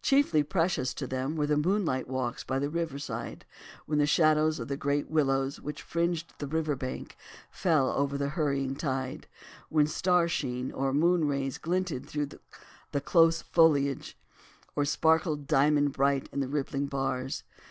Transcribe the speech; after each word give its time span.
Chiefly 0.00 0.42
precious 0.42 0.94
to 0.94 1.06
them 1.06 1.36
were 1.36 1.46
the 1.46 1.58
moonlight 1.58 2.08
walks 2.08 2.42
by 2.42 2.58
the 2.58 2.70
river 2.70 2.98
side 2.98 3.44
when 3.84 3.98
the 3.98 4.06
shadows 4.06 4.58
of 4.58 4.68
the 4.68 4.78
great 4.78 5.10
willows 5.10 5.60
which 5.60 5.82
fringed 5.82 6.32
the 6.38 6.46
river 6.46 6.74
bank 6.74 7.18
fell 7.50 7.90
over 7.90 8.16
the 8.16 8.30
hurrying 8.30 8.74
tide, 8.74 9.26
when 9.68 9.86
star 9.86 10.26
sheen 10.26 10.72
or 10.72 10.94
moonrays 10.94 11.58
glinted 11.58 12.06
through 12.06 12.28
the 12.92 13.00
close 13.02 13.42
foliage 13.42 14.16
or 14.74 14.86
sparkled 14.86 15.46
diamond 15.46 15.92
bright 15.92 16.30
on 16.32 16.40
the 16.40 16.48
rippling 16.48 16.86
bars. 16.86 17.42